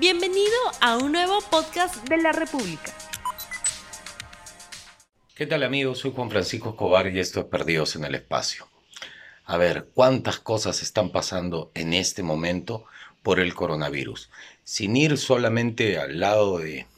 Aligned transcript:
Bienvenido 0.00 0.56
a 0.80 0.96
un 0.96 1.12
nuevo 1.12 1.38
podcast 1.52 2.08
de 2.08 2.16
la 2.16 2.32
República. 2.32 2.92
¿Qué 5.36 5.46
tal 5.46 5.62
amigos? 5.62 6.00
Soy 6.00 6.10
Juan 6.10 6.30
Francisco 6.30 6.70
Escobar 6.70 7.06
y 7.06 7.20
esto 7.20 7.38
es 7.38 7.46
Perdidos 7.46 7.94
en 7.94 8.02
el 8.02 8.16
Espacio. 8.16 8.66
A 9.44 9.56
ver, 9.56 9.90
¿cuántas 9.94 10.40
cosas 10.40 10.82
están 10.82 11.12
pasando 11.12 11.70
en 11.74 11.92
este 11.92 12.24
momento 12.24 12.84
por 13.22 13.38
el 13.38 13.54
coronavirus? 13.54 14.30
Sin 14.64 14.96
ir 14.96 15.16
solamente 15.16 15.96
al 15.96 16.18
lado 16.18 16.58
de 16.58 16.88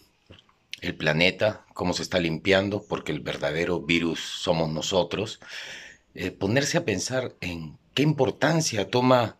el 0.80 0.96
planeta, 0.96 1.66
cómo 1.74 1.92
se 1.92 2.02
está 2.02 2.18
limpiando, 2.18 2.82
porque 2.82 3.12
el 3.12 3.20
verdadero 3.20 3.82
virus 3.82 4.20
somos 4.20 4.70
nosotros, 4.70 5.38
eh, 6.14 6.30
ponerse 6.30 6.78
a 6.78 6.86
pensar 6.86 7.34
en 7.42 7.76
qué 7.92 8.02
importancia 8.02 8.88
toma 8.88 9.36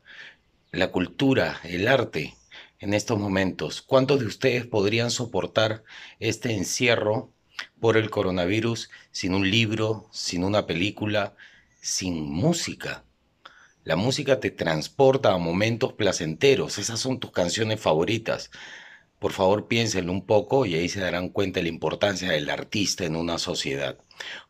la 0.73 0.89
cultura, 0.93 1.59
el 1.65 1.89
arte 1.89 2.35
en 2.81 2.95
estos 2.95 3.19
momentos. 3.19 3.83
¿Cuántos 3.83 4.21
de 4.21 4.27
ustedes 4.27 4.67
podrían 4.67 5.11
soportar 5.11 5.85
este 6.21 6.53
encierro 6.53 7.33
por 7.81 7.97
el 7.97 8.11
coronavirus 8.11 8.91
sin 9.11 9.35
un 9.35 9.51
libro, 9.51 10.09
sin 10.13 10.45
una 10.45 10.67
película, 10.67 11.35
sin 11.81 12.23
música? 12.23 13.05
La 13.85 13.97
música 13.97 14.41
te 14.41 14.51
transporta 14.51 15.33
a 15.33 15.39
momentos 15.39 15.93
placenteros, 15.93 16.79
esas 16.79 16.99
son 16.99 17.21
tus 17.21 17.31
canciones 17.31 17.81
favoritas. 17.81 18.51
Por 19.19 19.33
favor, 19.33 19.69
piénsenlo 19.69 20.13
un 20.13 20.27
poco 20.27 20.67
y 20.67 20.75
ahí 20.75 20.89
se 20.89 21.01
darán 21.01 21.29
cuenta 21.29 21.61
de 21.61 21.65
la 21.65 21.69
importancia 21.71 22.31
del 22.31 22.51
artista 22.51 23.05
en 23.05 23.17
una 23.17 23.39
sociedad. 23.39 23.97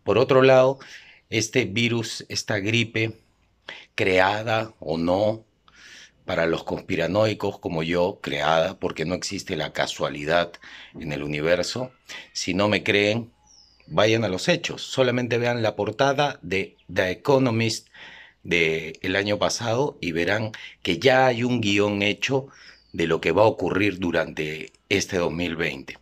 Por 0.02 0.18
otro 0.18 0.43
lado, 0.43 0.79
este 1.29 1.66
virus, 1.66 2.24
esta 2.29 2.59
gripe, 2.59 3.20
creada 3.95 4.73
o 4.80 4.98
no, 4.98 5.45
para 6.27 6.47
los 6.47 6.65
conspiranoicos 6.65 7.59
como 7.59 7.83
yo, 7.83 8.19
creada, 8.21 8.79
porque 8.79 9.05
no 9.05 9.15
existe 9.15 9.57
la 9.57 9.73
casualidad 9.73 10.52
en 10.99 11.12
el 11.12 11.23
universo. 11.23 11.93
Si 12.33 12.52
no 12.52 12.68
me 12.68 12.83
creen, 12.83 13.33
vayan 13.87 14.24
a 14.24 14.29
los 14.29 14.49
hechos. 14.49 14.83
Solamente 14.83 15.38
vean 15.38 15.63
la 15.63 15.77
portada 15.77 16.38
de 16.43 16.77
The 16.93 17.10
Economist 17.10 17.88
del 18.43 18.99
el 19.02 19.16
año 19.16 19.38
pasado 19.38 19.99
y 20.01 20.13
verán 20.13 20.52
que 20.83 20.99
ya 20.99 21.27
hay 21.27 21.45
un 21.45 21.60
guion 21.60 22.02
hecho 22.02 22.49
de 22.93 23.07
lo 23.07 23.21
que 23.21 23.33
va 23.33 23.43
a 23.43 23.46
ocurrir 23.46 23.99
durante 23.99 24.73
este 24.88 25.18
2020. 25.18 25.99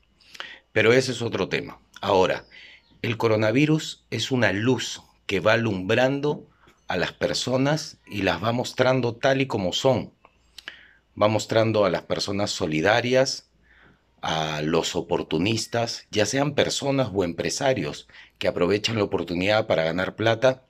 Pero 0.73 0.93
ese 0.93 1.13
es 1.13 1.23
otro 1.23 1.49
tema. 1.49 1.79
Ahora, 2.01 2.47
el 3.03 3.19
coronavirus 3.19 4.05
es 4.11 4.31
una 4.31 4.53
luz 4.53 5.03
que 5.27 5.41
va 5.41 5.53
alumbrando 5.53 6.49
a 6.89 6.97
las 6.97 7.13
personas 7.13 7.99
y 8.07 8.23
las 8.23 8.43
va 8.43 8.53
mostrando 8.53 9.15
tal 9.15 9.41
y 9.41 9.47
como 9.47 9.73
son. 9.73 10.13
Va 11.21 11.29
mostrando 11.29 11.85
a 11.85 11.91
las 11.91 12.03
personas 12.03 12.51
solidarias, 12.51 13.49
a 14.21 14.63
los 14.63 14.97
oportunistas, 14.97 16.07
ya 16.11 16.27
sean 16.27 16.55
personas 16.55 17.11
o 17.13 17.25
empresarios 17.25 18.09
que 18.39 18.49
aprovechan 18.49 18.97
la 18.97 19.05
oportunidad 19.05 19.67
para 19.67 19.85
ganar 19.85 20.17
plata 20.17 20.65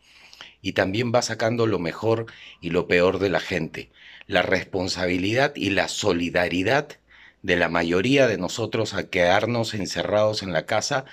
y 0.60 0.72
también 0.72 1.12
va 1.14 1.22
sacando 1.22 1.66
lo 1.66 1.78
mejor 1.78 2.26
y 2.60 2.70
lo 2.70 2.88
peor 2.88 3.18
de 3.18 3.28
la 3.28 3.40
gente. 3.40 3.90
La 4.26 4.42
responsabilidad 4.42 5.52
y 5.54 5.70
la 5.70 5.88
solidaridad 5.88 6.88
de 7.42 7.56
la 7.56 7.68
mayoría 7.68 8.26
de 8.26 8.38
nosotros 8.38 8.94
a 8.94 9.10
quedarnos 9.10 9.74
encerrados 9.74 10.42
en 10.42 10.52
la 10.52 10.64
casa 10.64 11.04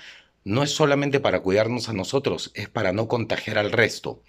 no 0.44 0.62
es 0.62 0.70
solamente 0.70 1.20
para 1.20 1.40
cuidarnos 1.40 1.88
a 1.88 1.92
nosotros, 1.92 2.50
es 2.54 2.68
para 2.68 2.92
no 2.92 3.08
contagiar 3.08 3.58
al 3.58 3.72
resto. 3.72 4.22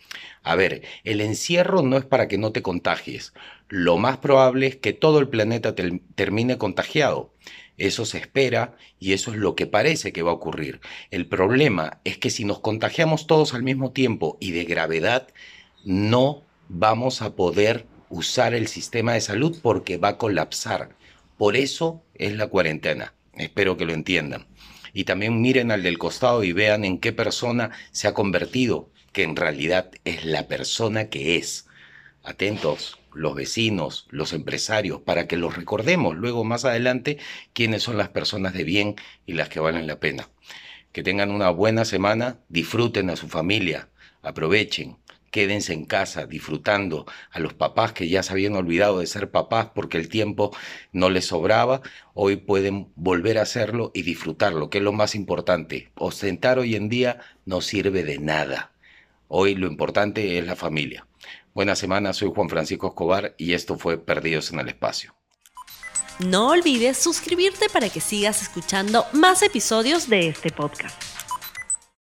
A 0.44 0.55
ver, 0.55 0.83
el 1.03 1.22
encierro 1.22 1.81
no 1.81 1.97
es 1.97 2.05
para 2.05 2.28
que 2.28 2.38
no 2.38 2.52
te 2.52 2.61
contagies. 2.61 3.33
Lo 3.70 3.97
más 3.97 4.17
probable 4.17 4.67
es 4.67 4.75
que 4.75 4.94
todo 4.94 5.20
el 5.20 5.30
planeta 5.30 5.73
termine 6.16 6.58
contagiado. 6.58 7.33
Eso 7.78 8.05
se 8.05 8.20
espera 8.20 8.78
y 9.00 9.14
eso 9.14 9.31
es 9.31 9.38
lo 9.38 9.55
que 9.55 9.66
parece 9.66 10.14
que 10.14 10.22
va 10.22 10.31
a 10.31 10.36
ocurrir. 10.36 10.80
El 11.09 11.25
problema 11.25 12.00
es 12.03 12.17
que 12.17 12.30
si 12.30 12.45
nos 12.45 12.59
contagiamos 12.59 13.25
todos 13.25 13.53
al 13.53 13.64
mismo 13.64 13.92
tiempo 13.92 14.37
y 14.39 14.52
de 14.52 14.66
gravedad, 14.66 15.27
no 15.83 16.43
vamos 16.70 17.21
a 17.21 17.36
poder 17.36 17.87
usar 18.10 18.54
el 18.54 18.67
sistema 18.67 19.14
de 19.14 19.21
salud 19.21 19.58
porque 19.61 19.98
va 19.98 20.10
a 20.10 20.17
colapsar. 20.17 20.95
Por 21.37 21.58
eso 21.58 22.04
es 22.14 22.33
la 22.33 22.48
cuarentena. 22.48 23.16
Espero 23.36 23.76
que 23.76 23.86
lo 23.86 23.93
entiendan. 23.93 24.45
Y 24.93 25.05
también 25.05 25.42
miren 25.42 25.71
al 25.71 25.83
del 25.83 25.98
costado 25.98 26.43
y 26.43 26.54
vean 26.54 26.86
en 26.86 26.99
qué 26.99 27.11
persona 27.11 27.71
se 27.92 28.08
ha 28.08 28.14
convertido, 28.14 28.92
que 29.11 29.23
en 29.23 29.36
realidad 29.36 29.92
es 30.05 30.23
la 30.23 30.48
persona 30.48 31.09
que 31.09 31.36
es. 31.36 31.67
Atentos, 32.23 32.99
los 33.14 33.36
vecinos, 33.36 34.08
los 34.09 34.33
empresarios, 34.33 35.02
para 35.02 35.27
que 35.27 35.37
los 35.37 35.55
recordemos 35.55 36.15
luego 36.15 36.43
más 36.43 36.65
adelante 36.65 37.17
quiénes 37.54 37.83
son 37.83 37.98
las 37.98 38.09
personas 38.09 38.54
de 38.54 38.64
bien 38.64 38.95
y 39.26 39.33
las 39.33 39.49
que 39.49 39.59
valen 39.59 39.87
la 39.87 39.99
pena. 39.99 40.30
Que 40.92 41.04
tengan 41.04 41.31
una 41.31 41.49
buena 41.49 41.86
semana, 41.86 42.39
disfruten 42.49 43.10
a 43.10 43.15
su 43.15 43.27
familia, 43.27 43.89
aprovechen, 44.21 44.98
quédense 45.33 45.73
en 45.73 45.86
casa 45.86 46.27
disfrutando 46.27 47.08
a 47.32 47.39
los 47.39 47.55
papás 47.55 47.92
que 47.92 48.08
ya 48.08 48.21
se 48.21 48.33
habían 48.33 48.55
olvidado 48.55 48.99
de 48.99 49.08
ser 49.08 49.32
papás 49.32 49.70
porque 49.73 49.98
el 49.98 50.08
tiempo 50.08 50.55
no 50.92 51.10
les 51.10 51.26
sobraba, 51.26 51.82
hoy 52.14 52.36
pueden 52.36 52.92
volver 52.95 53.39
a 53.39 53.42
hacerlo 53.42 53.89
y 53.95 54.04
disfrutarlo, 54.04 54.70
que 54.70 54.77
es 54.77 54.83
lo 54.83 54.92
más 54.92 55.16
importante. 55.16 55.92
Ostentar 55.95 56.60
hoy 56.60 56.76
en 56.76 56.88
día 56.88 57.20
no 57.45 57.61
sirve 57.61 58.04
de 58.04 58.20
nada. 58.20 58.73
Hoy 59.27 59.55
lo 59.55 59.66
importante 59.66 60.38
es 60.38 60.45
la 60.45 60.55
familia. 60.55 61.08
Buena 61.55 61.76
semana, 61.76 62.14
soy 62.14 62.32
Juan 62.33 62.48
Francisco 62.49 62.89
Escobar 62.89 63.33
y 63.39 63.54
esto 63.54 63.76
fue 63.80 63.98
Perdidos 63.98 64.54
en 64.54 64.60
el 64.60 64.67
Espacio. 64.70 65.16
No 66.20 66.49
olvides 66.49 66.99
suscribirte 66.99 67.70
para 67.70 67.89
que 67.89 68.02
sigas 68.02 68.43
escuchando 68.43 69.08
más 69.14 69.42
episodios 69.42 70.08
de 70.08 70.27
este 70.27 70.52
podcast. 70.52 71.12